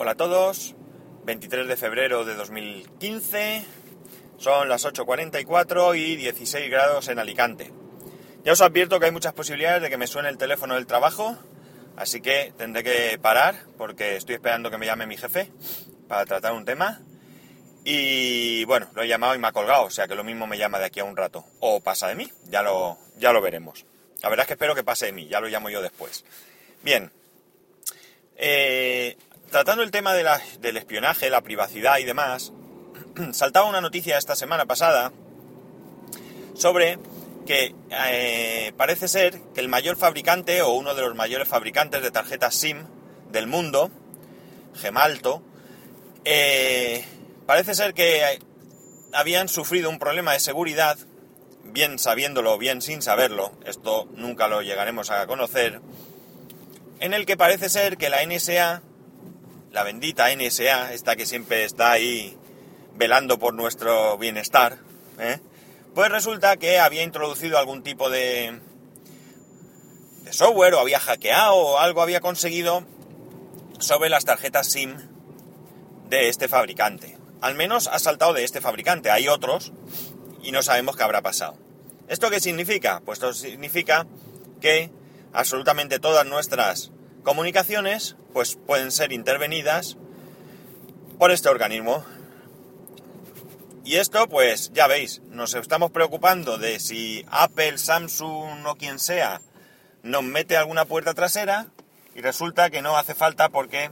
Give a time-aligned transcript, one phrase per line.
[0.00, 0.76] Hola a todos,
[1.24, 3.64] 23 de febrero de 2015,
[4.36, 7.72] son las 8.44 y 16 grados en Alicante.
[8.44, 11.36] Ya os advierto que hay muchas posibilidades de que me suene el teléfono del trabajo,
[11.96, 15.50] así que tendré que parar porque estoy esperando que me llame mi jefe
[16.06, 17.00] para tratar un tema.
[17.82, 20.58] Y bueno, lo he llamado y me ha colgado, o sea que lo mismo me
[20.58, 21.44] llama de aquí a un rato.
[21.58, 23.84] O pasa de mí, ya lo, ya lo veremos.
[24.22, 26.24] La verdad es que espero que pase de mí, ya lo llamo yo después.
[26.84, 27.10] Bien,
[28.36, 29.16] eh,
[29.50, 32.52] tratando el tema del espionaje, la privacidad y demás,
[33.32, 35.12] saltaba una noticia esta semana pasada
[36.54, 36.98] sobre
[37.46, 42.10] que eh, parece ser que el mayor fabricante o uno de los mayores fabricantes de
[42.10, 42.84] tarjetas SIM
[43.30, 43.90] del mundo,
[44.74, 45.42] Gemalto,
[46.24, 47.06] eh,
[47.46, 48.40] parece ser que
[49.14, 50.98] habían sufrido un problema de seguridad,
[51.64, 55.80] bien sabiéndolo, bien sin saberlo, esto nunca lo llegaremos a conocer,
[57.00, 58.82] en el que parece ser que la NSA
[59.72, 62.36] la bendita NSA, esta que siempre está ahí
[62.94, 64.78] velando por nuestro bienestar,
[65.18, 65.38] ¿eh?
[65.94, 68.60] pues resulta que había introducido algún tipo de,
[70.22, 72.84] de software o había hackeado o algo había conseguido
[73.78, 74.96] sobre las tarjetas SIM
[76.08, 77.18] de este fabricante.
[77.40, 79.10] Al menos ha saltado de este fabricante.
[79.10, 79.72] Hay otros
[80.42, 81.56] y no sabemos qué habrá pasado.
[82.08, 83.00] ¿Esto qué significa?
[83.04, 84.06] Pues esto significa
[84.60, 84.90] que
[85.32, 86.90] absolutamente todas nuestras
[87.28, 89.98] comunicaciones pues pueden ser intervenidas
[91.18, 92.02] por este organismo.
[93.84, 99.42] Y esto, pues ya veis, nos estamos preocupando de si Apple, Samsung o quien sea
[100.02, 101.66] nos mete alguna puerta trasera
[102.14, 103.90] y resulta que no hace falta porque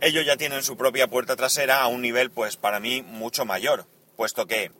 [0.00, 3.84] ellos ya tienen su propia puerta trasera a un nivel, pues para mí, mucho mayor,
[4.16, 4.72] puesto que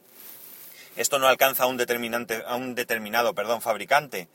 [0.96, 4.28] esto no alcanza a un, determinante, a un determinado perdón, fabricante,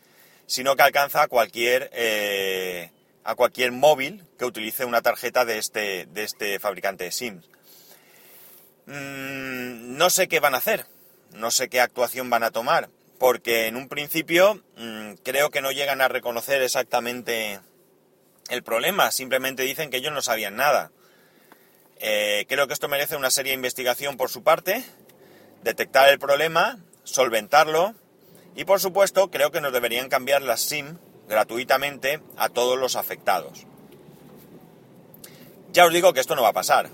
[0.46, 2.92] sino que alcanza a cualquier eh,
[3.24, 7.42] a cualquier móvil que utilice una tarjeta de este, de este fabricante de SIM.
[8.86, 10.86] Mm, no sé qué van a hacer,
[11.32, 12.88] no sé qué actuación van a tomar,
[13.18, 17.60] porque en un principio mm, creo que no llegan a reconocer exactamente
[18.48, 20.90] el problema, simplemente dicen que ellos no sabían nada.
[22.00, 24.84] Eh, creo que esto merece una seria investigación por su parte,
[25.62, 27.94] detectar el problema, solventarlo
[28.56, 30.98] y por supuesto creo que nos deberían cambiar las SIM
[31.30, 33.64] gratuitamente a todos los afectados.
[35.72, 36.90] Ya os digo que esto no va a pasar.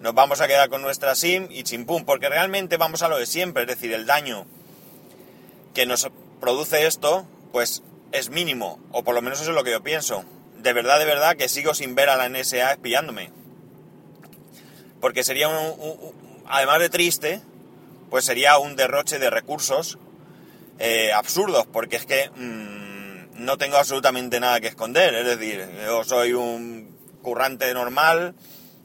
[0.00, 3.26] Nos vamos a quedar con nuestra SIM y chimpum, porque realmente vamos a lo de
[3.26, 4.46] siempre, es decir, el daño
[5.74, 6.08] que nos
[6.40, 7.82] produce esto, pues
[8.12, 10.24] es mínimo, o por lo menos eso es lo que yo pienso.
[10.58, 13.30] De verdad, de verdad que sigo sin ver a la NSA espiándome.
[15.00, 17.42] Porque sería un, además de triste,
[18.08, 19.98] pues sería un derroche de recursos
[20.78, 22.89] eh, absurdos, porque es que mm,
[23.40, 28.34] no tengo absolutamente nada que esconder, es decir, yo soy un currante normal,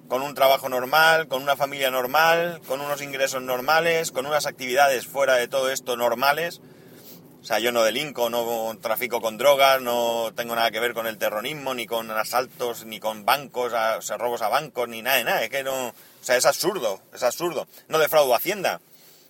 [0.08, 5.08] con un trabajo normal, con una familia normal, con unos ingresos normales, con unas actividades
[5.08, 6.62] fuera de todo esto normales.
[7.42, 11.06] O sea, yo no delinco, no trafico con drogas, no tengo nada que ver con
[11.06, 15.24] el terrorismo, ni con asaltos, ni con bancos, sea, robos a bancos, ni nada de
[15.26, 15.44] nada.
[15.44, 15.90] Es que no.
[15.90, 17.68] O sea, es absurdo, es absurdo.
[17.88, 18.80] No defraudo Hacienda.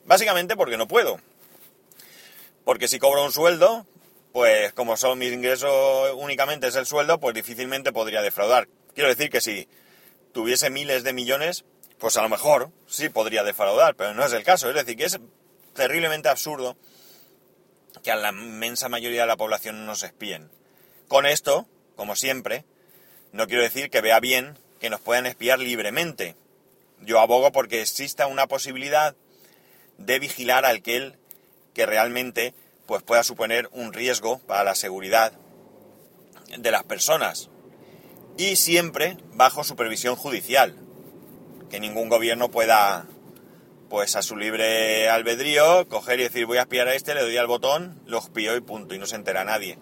[0.05, 1.19] Básicamente porque no puedo.
[2.63, 3.85] Porque si cobro un sueldo,
[4.35, 5.71] pues como son mis ingresos
[6.17, 8.67] únicamente es el sueldo, pues difícilmente podría defraudar.
[8.93, 9.69] Quiero decir que si
[10.33, 11.63] tuviese miles de millones,
[11.99, 14.67] pues a lo mejor sí podría defraudar, pero no es el caso.
[14.67, 15.21] Es decir, que es
[15.73, 16.75] terriblemente absurdo
[18.03, 20.51] que a la inmensa mayoría de la población no se espíen.
[21.07, 22.65] Con esto, como siempre,
[23.31, 26.35] no quiero decir que vea bien que nos puedan espiar libremente.
[26.99, 29.15] Yo abogo porque exista una posibilidad
[29.97, 31.19] de vigilar al que él
[31.73, 32.53] que realmente
[32.85, 35.33] pues pueda suponer un riesgo para la seguridad
[36.57, 37.49] de las personas.
[38.37, 40.75] Y siempre bajo supervisión judicial.
[41.69, 43.07] Que ningún gobierno pueda
[43.89, 47.37] pues a su libre albedrío coger y decir voy a espiar a este le doy
[47.37, 49.77] al botón lo espío y punto y no se entera nadie.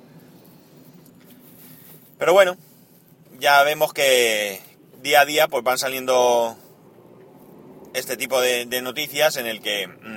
[2.20, 2.58] Pero bueno
[3.40, 4.62] ya vemos que
[5.02, 6.58] día a día pues van saliendo
[7.94, 10.13] este tipo de, noticias en el que mm,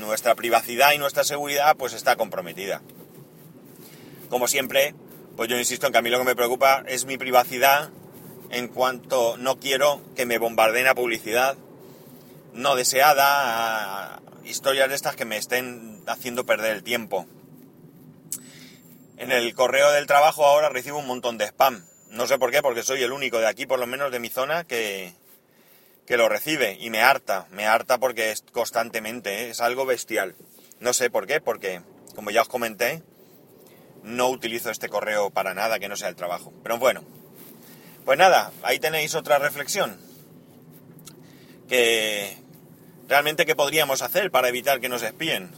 [0.00, 2.82] nuestra privacidad y nuestra seguridad pues está comprometida.
[4.28, 4.94] Como siempre,
[5.36, 7.90] pues yo insisto en que a mí lo que me preocupa es mi privacidad
[8.50, 11.56] en cuanto no quiero que me bombardeen a publicidad
[12.52, 17.26] no deseada, a historias de estas que me estén haciendo perder el tiempo.
[19.16, 21.84] En el correo del trabajo ahora recibo un montón de spam.
[22.08, 24.30] No sé por qué, porque soy el único de aquí, por lo menos de mi
[24.30, 25.14] zona, que,
[26.10, 29.50] que lo recibe y me harta, me harta porque es constantemente, ¿eh?
[29.50, 30.34] es algo bestial.
[30.80, 31.82] No sé por qué, porque
[32.16, 33.04] como ya os comenté,
[34.02, 36.52] no utilizo este correo para nada que no sea el trabajo.
[36.64, 37.04] Pero bueno,
[38.04, 40.00] Pues nada, ahí tenéis otra reflexión.
[41.68, 42.36] Que
[43.06, 45.52] realmente qué podríamos hacer para evitar que nos espíen.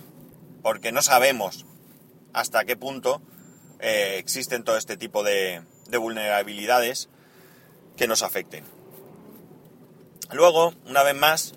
[0.63, 1.65] Porque no sabemos
[2.35, 3.23] hasta qué punto
[3.81, 7.09] eh, existen todo este tipo de, de vulnerabilidades
[7.97, 8.82] que nos afecten.
[10.33, 11.55] Luego, una vez más,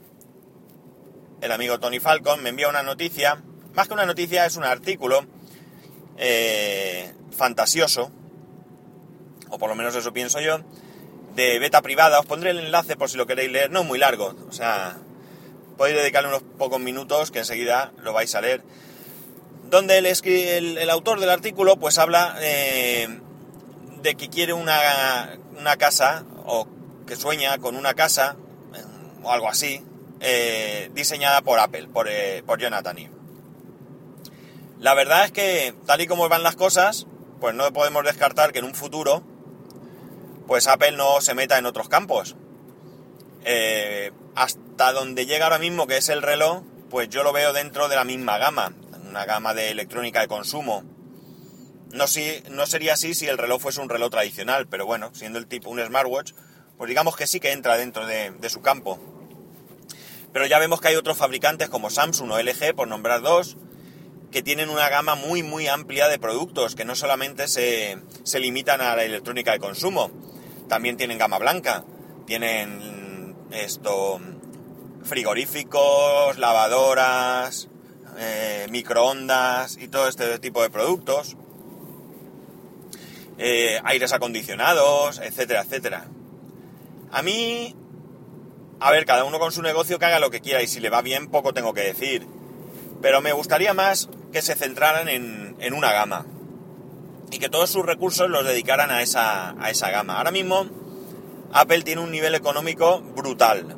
[1.41, 3.41] el amigo Tony Falcon me envía una noticia,
[3.73, 5.25] más que una noticia es un artículo
[6.17, 8.11] eh, fantasioso,
[9.49, 10.59] o por lo menos eso pienso yo,
[11.35, 12.19] de beta privada.
[12.19, 14.97] Os pondré el enlace por si lo queréis leer, no muy largo, o sea,
[15.77, 18.63] podéis dedicarle unos pocos minutos que enseguida lo vais a leer.
[19.69, 23.19] Donde el, el, autor del artículo pues habla eh,
[24.01, 24.77] de que quiere una,
[25.77, 26.67] casa o
[27.07, 28.37] que sueña con una casa
[29.25, 29.83] o algo así
[30.21, 32.07] eh, diseñada por Apple, por,
[32.45, 32.97] por Jonathan.
[34.79, 37.07] La verdad es que, tal y como van las cosas,
[37.39, 39.23] pues no podemos descartar que en un futuro,
[40.47, 42.35] pues Apple no se meta en otros campos.
[43.45, 47.87] Eh, hasta donde llega ahora mismo, que es el reloj, pues yo lo veo dentro
[47.87, 48.73] de la misma gama,
[49.07, 50.83] una gama de electrónica de consumo.
[51.91, 52.05] No,
[52.51, 55.69] no sería así si el reloj fuese un reloj tradicional, pero bueno, siendo el tipo
[55.69, 56.33] un smartwatch,
[56.77, 58.99] pues digamos que sí que entra dentro de, de su campo.
[60.35, 63.55] Pero ya vemos que hay otros fabricantes como Samsung o LG, por nombrar dos,
[64.33, 68.81] que tienen una gama muy muy amplia de productos, que no solamente se, se limitan
[68.81, 70.11] a la electrónica de consumo,
[70.67, 71.85] también tienen gama blanca,
[72.27, 74.19] tienen esto
[75.03, 77.69] frigoríficos, lavadoras,
[78.17, 81.37] eh, microondas y todo este tipo de productos,
[83.37, 86.07] eh, aires acondicionados, etcétera, etcétera.
[87.13, 87.73] A mí,
[88.79, 90.89] a ver, cada uno con su negocio que haga lo que quiera y si le
[90.89, 92.27] va bien poco tengo que decir.
[93.01, 96.25] Pero me gustaría más que se centraran en, en una gama
[97.31, 100.17] y que todos sus recursos los dedicaran a esa, a esa gama.
[100.17, 100.65] Ahora mismo
[101.51, 103.77] Apple tiene un nivel económico brutal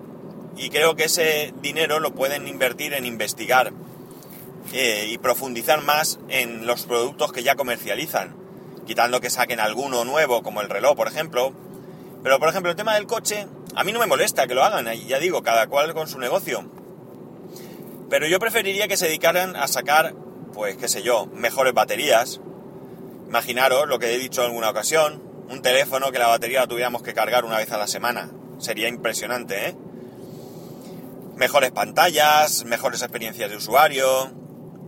[0.56, 3.72] y creo que ese dinero lo pueden invertir en investigar
[4.74, 8.36] eh, y profundizar más en los productos que ya comercializan,
[8.86, 11.54] quitando que saquen alguno nuevo como el reloj, por ejemplo.
[12.24, 13.48] Pero por ejemplo el tema del coche,
[13.78, 16.70] a mí no me molesta que lo hagan, ya digo, cada cual con su negocio.
[18.10, 20.16] Pero yo preferiría que se dedicaran a sacar
[20.58, 22.42] pues qué sé yo, mejores baterías.
[23.28, 25.22] Imaginaros lo que he dicho en alguna ocasión,
[25.52, 28.32] un teléfono que la batería la tuviéramos que cargar una vez a la semana.
[28.58, 29.76] Sería impresionante, ¿eh?
[31.36, 34.32] Mejores pantallas, mejores experiencias de usuario,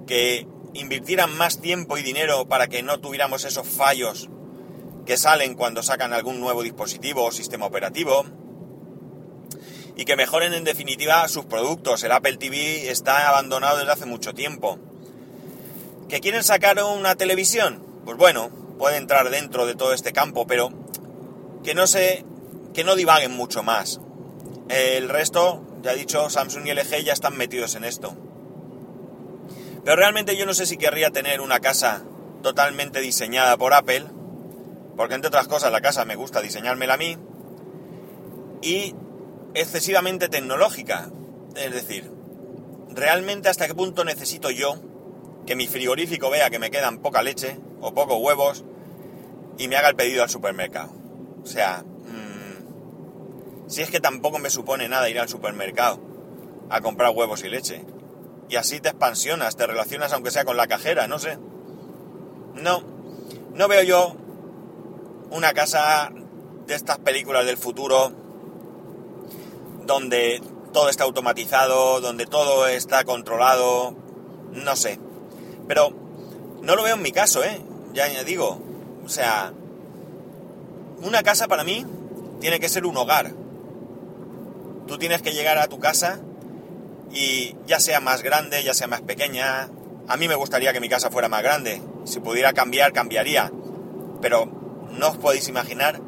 [0.08, 4.28] que invirtieran más tiempo y dinero para que no tuviéramos esos fallos
[5.06, 8.26] que salen cuando sacan algún nuevo dispositivo o sistema operativo
[10.00, 12.06] y que mejoren en definitiva sus productos.
[12.06, 14.80] El Apple TV está abandonado desde hace mucho tiempo.
[16.08, 17.84] ¿Que quieren sacar una televisión?
[18.06, 20.70] Pues bueno, puede entrar dentro de todo este campo, pero
[21.66, 22.24] que no se.
[22.74, 24.00] que no divaguen mucho más.
[24.70, 28.16] El resto, ya he dicho, Samsung y LG ya están metidos en esto.
[29.84, 32.06] Pero realmente yo no sé si querría tener una casa
[32.42, 34.06] totalmente diseñada por Apple,
[34.96, 37.18] porque entre otras cosas la casa me gusta diseñármela a mí,
[38.62, 38.96] y
[39.54, 41.10] excesivamente tecnológica.
[41.56, 42.12] Es decir,
[42.90, 44.76] realmente hasta qué punto necesito yo
[45.46, 48.64] que mi frigorífico vea que me quedan poca leche o pocos huevos
[49.58, 50.92] y me haga el pedido al supermercado.
[51.44, 56.00] O sea, mmm, si es que tampoco me supone nada ir al supermercado
[56.70, 57.84] a comprar huevos y leche.
[58.48, 61.38] Y así te expansionas, te relacionas aunque sea con la cajera, no sé.
[62.56, 62.84] No,
[63.54, 64.16] no veo yo
[65.32, 66.12] una casa
[66.66, 68.12] de estas películas del futuro
[69.90, 70.40] donde
[70.72, 73.96] todo está automatizado, donde todo está controlado,
[74.52, 75.00] no sé.
[75.68, 75.90] Pero
[76.62, 77.60] no lo veo en mi caso, ¿eh?
[77.92, 78.62] Ya digo,
[79.04, 79.52] o sea,
[81.02, 81.88] una casa para mí
[82.40, 83.32] tiene que ser un hogar.
[84.86, 86.20] Tú tienes que llegar a tu casa
[87.12, 89.72] y ya sea más grande, ya sea más pequeña.
[90.08, 91.82] A mí me gustaría que mi casa fuera más grande.
[92.06, 93.52] Si pudiera cambiar, cambiaría.
[94.22, 94.46] Pero
[94.92, 96.00] no os podéis imaginar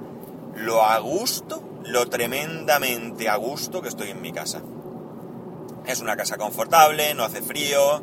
[0.56, 4.62] lo a gusto, lo tremendamente a gusto que estoy en mi casa.
[5.86, 8.02] Es una casa confortable, no hace frío,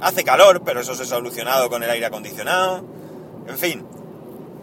[0.00, 2.84] Hace calor, pero eso se ha solucionado con el aire acondicionado.
[3.46, 3.86] En fin.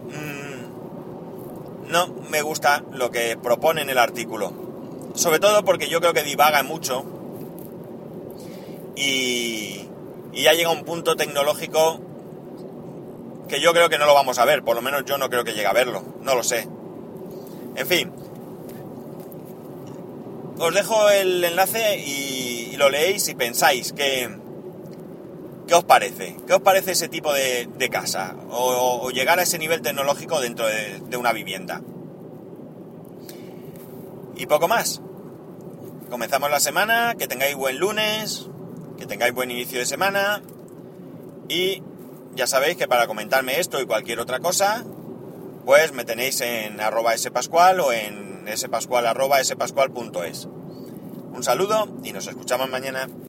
[0.07, 4.53] Mm, no me gusta lo que propone en el artículo.
[5.15, 7.05] Sobre todo porque yo creo que divaga mucho.
[8.95, 9.87] Y,
[10.33, 11.99] y ya llega un punto tecnológico
[13.47, 14.63] que yo creo que no lo vamos a ver.
[14.63, 16.03] Por lo menos yo no creo que llegue a verlo.
[16.21, 16.67] No lo sé.
[17.75, 18.11] En fin.
[20.61, 24.29] Os dejo el enlace y lo leéis y pensáis que
[25.67, 26.35] ¿Qué os parece?
[26.45, 28.35] ¿Qué os parece ese tipo de, casa?
[28.49, 31.81] O, llegar a ese nivel tecnológico dentro de, una vivienda.
[34.35, 35.01] Y poco más.
[36.09, 38.49] Comenzamos la semana, que tengáis buen lunes,
[38.99, 40.41] que tengáis buen inicio de semana
[41.47, 41.81] y
[42.35, 44.83] ya sabéis que para comentarme esto y cualquier otra cosa,
[45.65, 50.47] pues me tenéis en arroba spascual o en spascual.es.
[51.33, 53.07] Un saludo y nos escuchamos mañana.